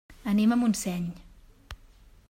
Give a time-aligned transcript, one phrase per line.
[0.31, 1.05] Anem a Montseny.